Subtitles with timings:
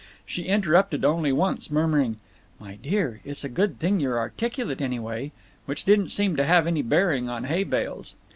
[0.25, 2.17] She interrupted only once, murmuring,
[2.59, 5.31] "My dear, it's a good thing you're articulate, anyway—"
[5.67, 8.15] which didn't seem to have any bearing on hay bales.